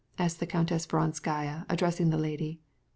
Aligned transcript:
said 0.29 0.49
Countess 0.49 0.87
Vronskaya, 0.87 1.63
addressing 1.69 2.09
the 2.09 2.17
lady. 2.17 2.59